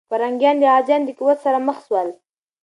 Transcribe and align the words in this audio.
پرنګیان 0.09 0.55
د 0.59 0.63
غازيانو 0.71 1.07
د 1.07 1.11
قوت 1.19 1.37
سره 1.45 1.57
مخ 1.67 1.77
سول. 1.87 2.07